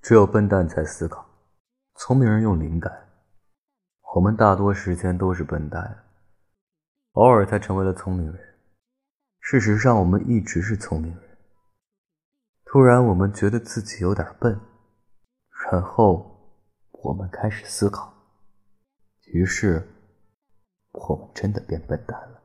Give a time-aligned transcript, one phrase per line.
[0.00, 1.28] 只有笨蛋才思考
[1.96, 3.10] 聪明人用灵感
[4.14, 6.06] 我们大多时间都是笨蛋
[7.12, 8.58] 偶尔才成为了聪明人。
[9.40, 11.38] 事实上我们一直是聪明人。
[12.64, 14.58] 突然我们觉得自己有点笨
[15.70, 16.56] 然后
[16.90, 18.14] 我们开始思考
[19.26, 19.86] 于是
[20.92, 22.37] 我们真的变笨蛋了。